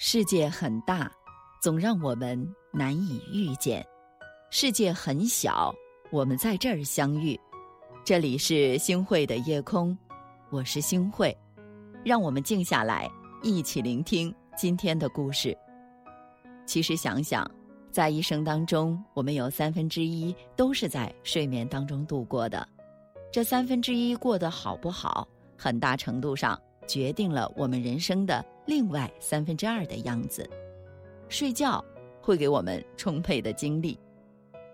[0.00, 1.10] 世界很大，
[1.60, 2.40] 总让我们
[2.72, 3.82] 难以遇见；
[4.48, 5.74] 世界很小，
[6.12, 7.38] 我们在这儿相遇。
[8.04, 9.98] 这里是星汇的夜空，
[10.50, 11.36] 我是星汇，
[12.04, 13.10] 让我们静下来，
[13.42, 15.56] 一起聆听今天的故事。
[16.64, 17.44] 其实想想，
[17.90, 22.64] 在一生当中，我们有三分之一都是在睡眠当中度过的。
[23.32, 25.26] 这三分之一过得好不好，
[25.56, 30.46] 很大程度上决定了我们人生的另外三分之二的样子。
[31.30, 31.82] 睡觉
[32.20, 33.98] 会给我们充沛的精力。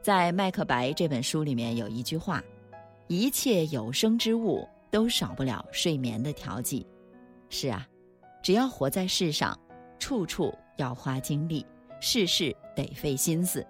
[0.03, 2.43] 在《麦克白》这本书里面有一句话
[3.07, 6.85] ：“一切有生之物都少不了睡眠的调剂。”
[7.49, 7.87] 是啊，
[8.43, 9.57] 只要活在世上，
[10.01, 11.65] 处处要花精力，
[12.01, 13.65] 事事得费心思。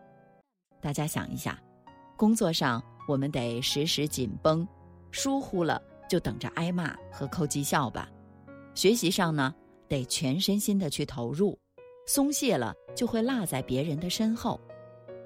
[0.81, 1.63] 大家想一下，
[2.17, 4.67] 工作上我们得时时紧绷。
[5.11, 8.09] 疏忽了就等着挨骂和扣绩效吧，
[8.75, 9.55] 学习上呢
[9.95, 11.57] 得全身心的去投入，
[12.05, 14.61] 松懈了就会落在别人的身后，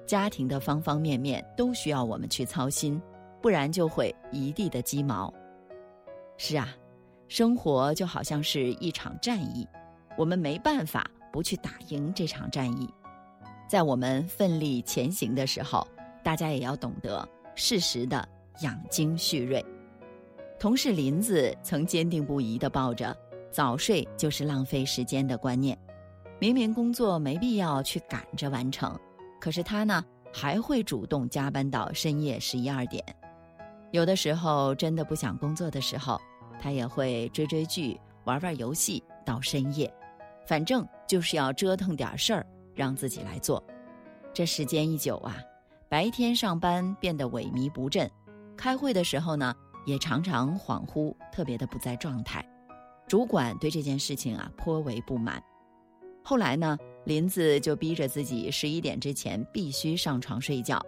[0.05, 3.01] 家庭的方方面面都需要我们去操心，
[3.41, 5.33] 不然就会一地的鸡毛。
[6.37, 6.69] 是啊，
[7.27, 9.67] 生活就好像是一场战役，
[10.15, 12.87] 我们没办法不去打赢这场战役，
[13.67, 15.87] 在我们奋力前行的时候，
[16.23, 18.27] 大家也要懂得适时的
[18.61, 19.65] 养精蓄锐。
[20.59, 23.15] 同事林子曾坚定不移地抱着
[23.51, 25.77] “早睡就是浪费时间”的观念，
[26.39, 28.97] 明明工作没必要去赶着完成，
[29.39, 33.03] 可是他呢还会主动加班到深夜十一二点。
[33.91, 36.19] 有的时候真的不想工作的时候，
[36.61, 39.91] 他也会追追剧、玩玩游戏到深夜，
[40.45, 43.63] 反正就是要折腾点事儿让自己来做。
[44.33, 45.37] 这时间一久啊，
[45.87, 48.09] 白天上班变得萎靡不振，
[48.55, 49.55] 开会的时候呢。
[49.85, 52.45] 也常常恍惚，特别的不在状态。
[53.09, 55.43] 主管对这件事情啊颇为不满。
[56.23, 60.79] 后来呢，林子就逼着自己十一点之前必须上床睡觉。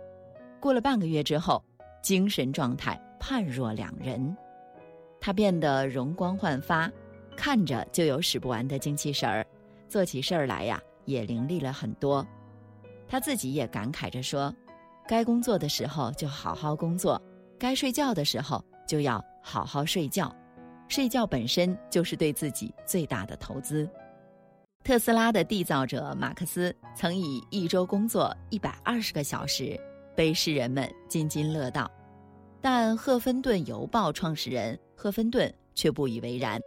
[0.60, 1.64] 过了半个月之后，
[2.04, 4.38] 精神状态判若两人。
[5.20, 6.92] 他变得容光焕发，
[7.36, 9.44] 看着就有使不完的精气神儿，
[9.90, 12.24] 做起事儿来呀也伶俐了很多。
[13.08, 14.56] 他自己也感慨着说
[15.10, 17.20] ：“该工作的时候就好好工作，
[17.58, 20.36] 该睡觉的时候。”就要好好睡觉，
[20.92, 23.90] 睡觉本身就是对自己最大的投资。
[24.84, 29.80] 特斯拉的缔造者马克思曾以一周工作一百二十个小时
[30.18, 31.90] 被世人们津津乐道，
[32.60, 36.60] 但赫芬顿邮报创始人赫芬顿却不以为然。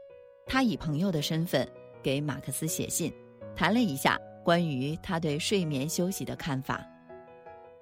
[0.47, 1.69] 他以朋友的身份
[2.03, 3.13] 给马克思写信，
[3.55, 6.83] 谈了一下关于他对睡眠休息的看法。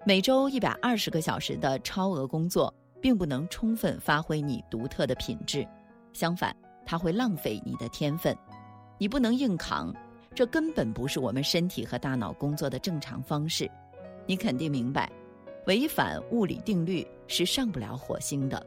[0.05, 2.75] 每周一百二十个小时的超额工作。
[3.03, 5.67] 并不能充分发挥你独特的品质，
[6.13, 8.37] 相反，它会浪费你的天分。
[8.99, 9.95] 你不能硬扛，
[10.35, 13.71] 这根本不是我们身体和大脑工作的正常方式。
[14.27, 15.11] 你肯定明白，
[15.67, 18.65] 违反物理定律是上不了火星的。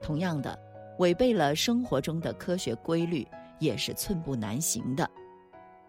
[0.00, 0.58] 同样的，
[0.98, 3.26] 违背了生活中的科学规律
[3.58, 5.08] 也是寸步难行的。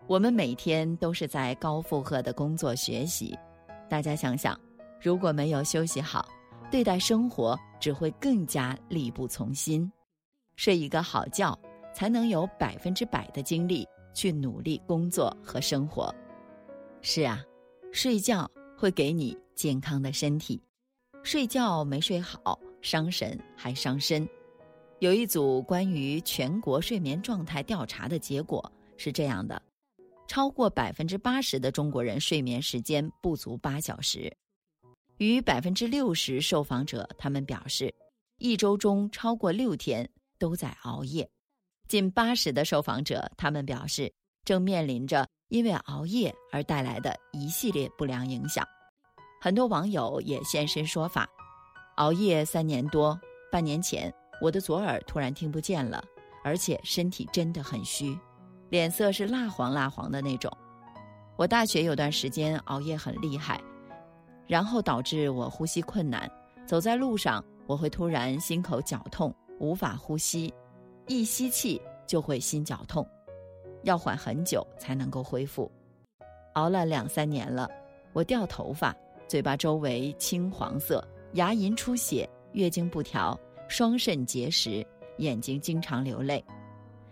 [0.08, 3.38] 我们每天都是在高负荷的工作学习，
[3.88, 4.60] 大家想想，
[5.02, 6.28] 如果没有休息好。
[6.72, 9.92] 对待生活只会更加力不从心，
[10.60, 11.58] 睡一个好觉，
[11.96, 16.14] 才能有百分之百的精力去努力工作和生活。
[17.02, 17.42] 是啊，
[17.94, 18.46] 睡觉
[18.78, 20.62] 会给你健康的身体，
[21.24, 24.28] 睡觉没睡好，伤神还伤身。
[25.00, 29.62] 有一组关于全国睡眠状态调查的结果是这样的：
[30.28, 34.30] 超过百分之八十的中国人睡眠时间不足八小时。
[35.20, 37.96] 与百分之六十受访者，他们表示，
[38.40, 40.10] 一周中超过六天
[40.40, 41.30] 都在熬夜。
[41.88, 44.12] 近八十的受访者，他们表示
[44.46, 48.66] 正面临着因为熬夜而带来的一系列不良影响。
[49.42, 51.28] 很多网友也现身说法：
[51.98, 53.20] 熬夜三年多，
[53.52, 56.04] 半年前我的左耳突然听不见了，
[56.44, 58.18] 而且身体真的很虚，
[58.70, 60.52] 脸色是蜡黄蜡黄的那种。
[61.38, 63.62] 我大学有段时间熬夜很厉害。
[64.46, 66.28] 然后导致我呼吸困难，
[66.66, 70.54] 走在路上我会突然心口绞痛，无法呼吸，
[71.08, 73.08] 一吸气就会心绞痛，
[73.84, 75.72] 要缓很久才能够恢复。
[76.54, 77.70] 熬了两三年了，
[78.14, 78.96] 我掉头发，
[79.28, 84.86] 嘴巴周围青黄色，牙龈出血，月经不调，双肾结石，
[85.18, 86.44] 眼睛经常流泪。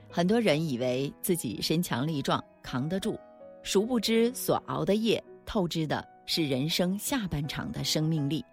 [0.09, 3.19] 很多人以为自己身强力壮，扛得住，
[3.61, 6.07] 殊不知所熬的夜透支的。
[6.29, 8.43] 是人生下半场的生命力。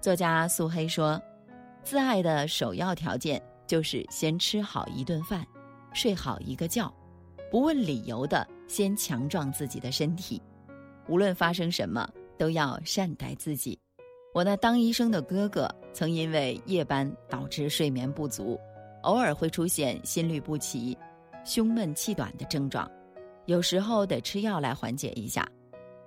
[0.00, 1.20] 作家苏黑说
[1.84, 5.46] ：“自爱的首要条件就是先吃好一顿饭，
[5.92, 6.92] 睡好一个觉，
[7.50, 10.40] 不问理由的先强壮自己的身体。
[11.08, 12.08] 无论发生什么，
[12.38, 13.78] 都要善待自己。
[14.32, 18.58] 我那当医生的哥哥曾因为夜班导致睡眠不足，
[19.02, 20.96] 偶尔会出现心律不齐、
[21.44, 22.90] 胸闷气短的症状，
[23.44, 25.46] 有时候得吃药来缓解一下。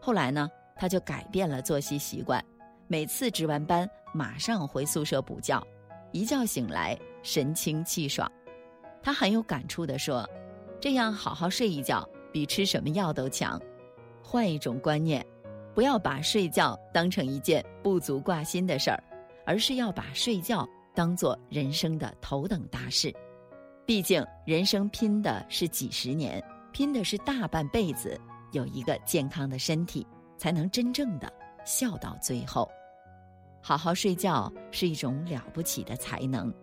[0.01, 2.44] 后来呢，他就改变了作息习惯，
[2.88, 3.88] 每次值完班
[4.18, 5.64] 马上回宿舍补觉，
[6.12, 8.30] 一觉醒来神清气爽。
[9.04, 10.28] 他很有感触地说
[10.81, 12.04] ：“这样好好睡一觉，
[12.34, 13.62] 比吃什么药都强。
[14.24, 15.24] 换一种观念。”
[15.75, 18.98] 不要把睡觉当成一件不足挂心的事儿，
[19.46, 23.14] 而是要把睡觉当做人生的头等大事。
[23.86, 28.19] 毕竟人生拼的是几十年，拼的是大半辈子，
[28.54, 30.04] 有一个健康的身体，
[30.36, 31.31] 才能真正的
[31.64, 32.68] 笑到最后。
[33.68, 36.54] 好好睡觉是一种了不起的才能。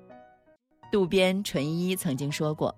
[0.91, 2.75] 渡边淳一曾经说过：“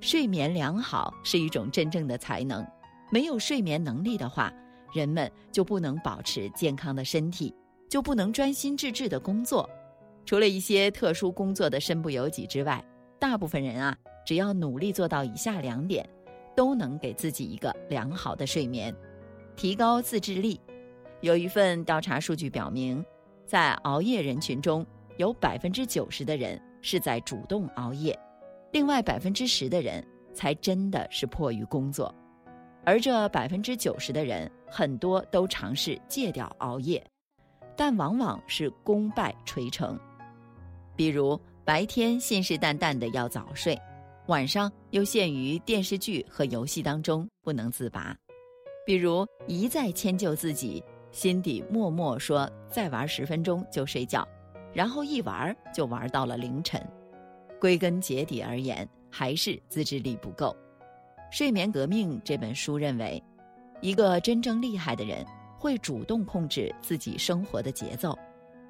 [0.00, 2.64] 睡眠良好是一种真正的才能，
[3.10, 4.52] 没有睡眠能力的话。”
[4.94, 7.52] 人们就不能保持健康的身体，
[7.90, 9.68] 就不能专心致志的工作。
[10.24, 12.80] 除了一些特殊工作的身不由己之外，
[13.18, 16.08] 大部分人啊，只要努力做到以下两点，
[16.54, 18.94] 都能给自己一个良好的睡眠，
[19.56, 20.60] 提高自制力。
[21.20, 23.04] 有一份调查数据表明，
[23.46, 24.84] 在熬夜人群中，
[25.18, 28.18] 有百分之九十的人是在主动熬夜，
[28.72, 30.04] 另外百分之十的人
[30.34, 32.12] 才真的是迫于工作。
[32.84, 37.04] 而这百分之九十的人，很多都尝试戒掉熬夜，
[37.76, 39.98] 但往往是功败垂成。
[40.96, 43.78] 比如白天信誓旦旦的要早睡，
[44.26, 48.12] 晚上又陷于电视剧和游戏当中不能自拔；
[48.84, 50.82] 比如一再迁就自己，
[51.16, 54.28] 心底默默说再玩十分钟就睡觉，
[54.74, 56.78] 然后一玩就玩到了凌晨。
[57.58, 60.54] 归根结底而言，还是自制力不够。
[61.34, 63.22] 《睡眠革命》这本书认为，
[63.80, 65.24] 一个真正厉害的人
[65.58, 68.14] 会主动控制自己生活的节奏，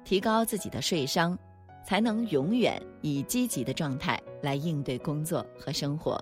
[0.05, 1.37] 提高自己的睡商，
[1.83, 6.17] 才能永远以积极的状态来应对工作和生活。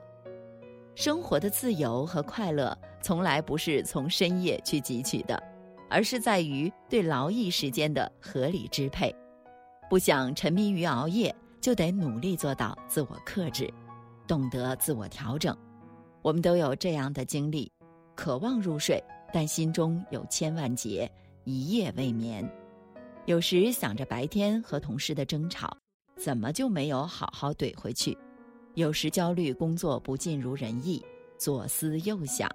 [0.96, 5.40] 生活的自由和快乐从来不是从深夜去汲取的，
[5.90, 9.14] 而是在于对劳逸时间的合理支配。
[9.90, 13.72] 不想沉迷于熬夜，就得努力做到自我克制，
[14.28, 15.56] 懂得自我调整。
[16.22, 17.72] 我们都有这样的经历，
[18.16, 21.10] 渴望入睡，但心中有千万结，
[21.44, 22.44] 一夜未眠。
[23.26, 25.76] 有时想着白天和同事的争吵，
[26.18, 28.18] 怎么就没有好好怼回去？
[28.74, 31.04] 有时焦虑工作不尽如人意，
[31.38, 32.50] 左思右想，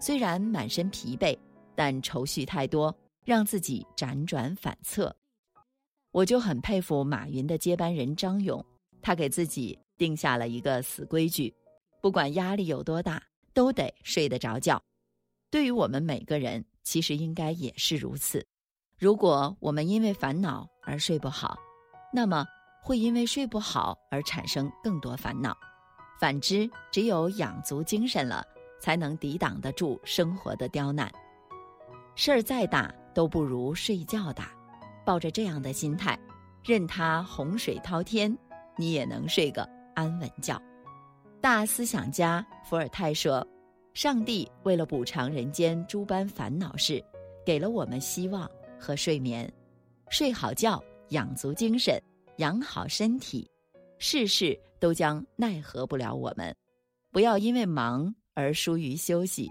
[0.00, 1.36] 虽然满身疲惫，
[1.74, 2.94] 但愁绪太多，
[3.24, 5.14] 让自己辗转反侧。
[6.10, 8.64] 我就很佩服马云的接班人张勇，
[9.02, 11.52] 他给自己定下了一个死规矩。
[12.00, 13.22] 不管压力有多大，
[13.52, 14.80] 都得睡得着觉。
[15.50, 18.46] 对于我们每个人，其实应该也是如此。
[18.98, 21.56] 如果我们因为烦恼而睡不好，
[22.12, 22.46] 那么
[22.82, 25.56] 会因为睡不好而产生更多烦恼。
[26.20, 28.46] 反之，只有养足精神了，
[28.80, 31.12] 才能抵挡得住生活的刁难。
[32.16, 34.50] 事儿再大都不如睡觉大。
[35.04, 36.18] 抱着这样的心态，
[36.64, 38.34] 任它洪水滔天，
[38.76, 40.60] 你也能睡个安稳觉。
[41.40, 43.46] 大思想家伏尔泰说
[43.92, 47.04] ：“上帝为了补偿人间诸般烦恼事，
[47.44, 48.50] 给了我们希望
[48.80, 49.52] 和睡眠。
[50.08, 52.00] 睡好觉，养足精神，
[52.38, 53.46] 养好身体，
[53.98, 56.54] 事事都将奈何不了我们。
[57.12, 59.50] 不要因为忙而疏于休息，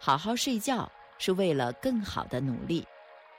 [0.00, 2.86] 好好睡觉是为了更好的努力。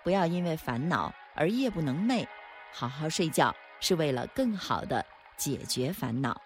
[0.04, 2.28] 不要因为烦恼而夜不能寐，
[2.72, 5.06] 好好睡觉是为了更好的
[5.38, 6.40] 解决烦恼。”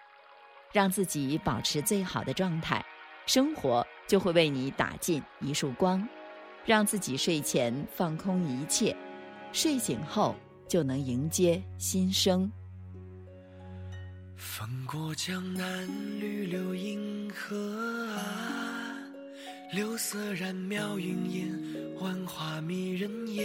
[0.72, 2.84] 让自己保持最好的状态，
[3.26, 6.06] 生活就会为你打进一束光。
[6.66, 8.96] 让自己睡前放空一切，
[9.52, 10.34] 睡醒后
[10.66, 12.50] 就能迎接新生。
[14.34, 15.86] 风过江南，
[16.18, 18.73] 绿柳映河岸，
[19.74, 21.52] 柳色染描云烟，
[21.98, 23.44] 万花迷人眼。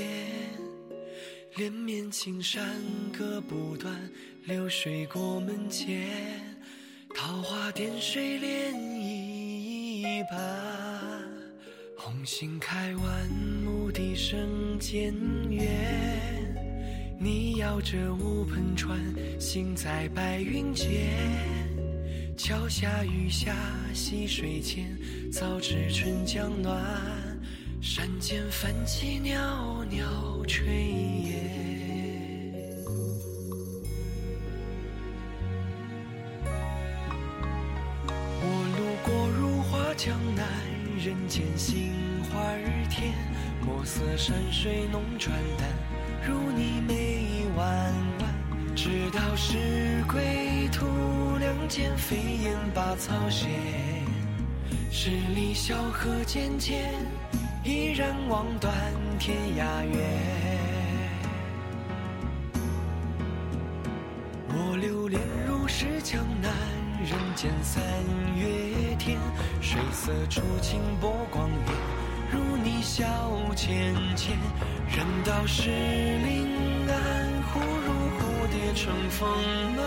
[1.56, 2.64] 连绵青山
[3.12, 4.00] 隔不断，
[4.46, 6.08] 流水过门前。
[7.16, 10.40] 桃花点水涟漪般，
[11.98, 13.28] 红杏开完，
[13.66, 15.12] 牧笛声渐
[15.50, 15.66] 远。
[17.20, 19.00] 你摇着乌篷船，
[19.40, 21.59] 行在白云间。
[22.40, 23.54] 桥下雨下
[23.94, 24.98] 溪水间，
[25.30, 26.82] 早知春江暖，
[27.82, 30.64] 山间泛起袅袅炊
[31.26, 31.36] 烟。
[38.08, 38.44] 我
[38.78, 40.48] 路过如画江南，
[41.04, 41.92] 人间杏
[42.32, 42.40] 花
[42.90, 43.14] 甜。
[43.66, 45.68] 墨色山水浓转淡，
[46.26, 48.29] 如你眉弯弯。
[48.82, 49.58] 直到是
[50.08, 50.86] 归途，
[51.38, 53.50] 两肩飞燕把草衔。
[54.90, 56.94] 十里小河渐渐，
[57.66, 58.74] 依然望断
[59.20, 60.00] 天涯远。
[64.48, 66.50] 我流连如是江南，
[67.04, 67.84] 人间三
[68.38, 69.20] 月天。
[69.60, 71.76] 水色初晴波光远，
[72.32, 73.06] 如你笑
[73.58, 74.38] 浅浅。
[74.88, 76.48] 人道是临
[76.88, 77.19] 安，
[78.70, 79.28] 蝴蝶乘风
[79.76, 79.84] 满。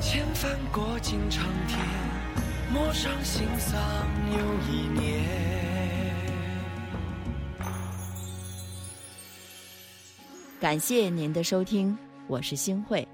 [0.00, 1.78] 千帆过尽长天，
[2.72, 3.80] 陌上心丧
[4.30, 4.38] 又
[4.72, 5.22] 一年。
[10.60, 11.96] 感谢您的收听，
[12.28, 13.06] 我是星慧。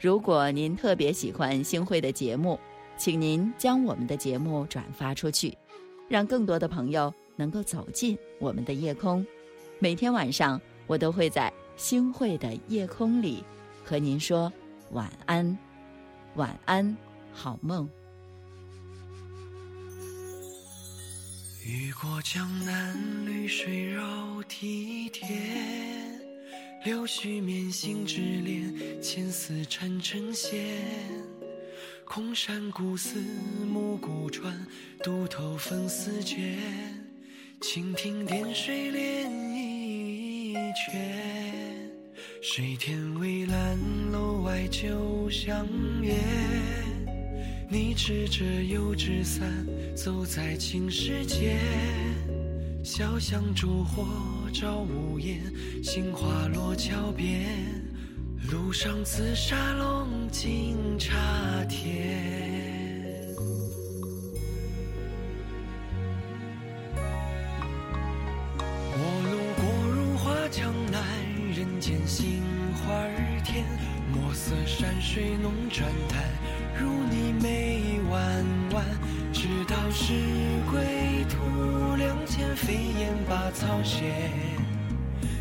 [0.00, 2.58] 如果您特别喜欢星慧的节目，
[2.96, 5.56] 请您将我们的节目转发出去，
[6.08, 9.24] 让更多的朋友能够走进我们的夜空。
[9.78, 13.44] 每天晚上，我都会在星汇的夜空里
[13.84, 14.50] 和您说
[14.92, 15.56] 晚安，
[16.34, 16.96] 晚安，
[17.32, 17.88] 好梦。
[21.64, 25.28] 雨过江南，绿水绕梯田，
[26.84, 30.78] 柳絮面行之恋，千丝缠成线。
[32.06, 33.20] 空山古寺，
[33.66, 34.66] 暮鼓传，
[35.02, 36.56] 渡头风丝卷。
[37.60, 39.75] 蜻蜓点水涟漪
[40.76, 40.94] 圈。
[42.42, 43.78] 水天微蓝，
[44.12, 45.66] 楼外酒香
[46.02, 46.14] 烟。
[47.68, 49.50] 你执着油纸伞，
[49.96, 51.56] 走在青石街。
[52.84, 54.06] 小巷烛火
[54.52, 55.40] 照屋檐，
[55.82, 57.46] 杏花落桥边。
[58.52, 62.05] 路上紫砂龙井茶甜，
[74.78, 76.22] 山水浓转淡，
[76.78, 78.84] 如你眉弯弯。
[79.32, 80.12] 直到是
[80.70, 84.30] 归途，两肩飞燕把草衔。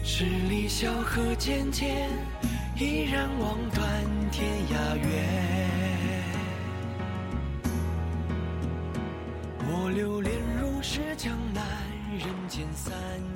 [0.06, 2.08] 十里小河渐渐。
[2.78, 3.86] 依然望断
[4.32, 5.10] 天涯远。
[9.68, 11.62] 我流连如是江南，
[12.18, 12.94] 人间三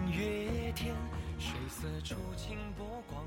[0.10, 0.96] 月天。
[1.38, 3.22] 水色初晴波光。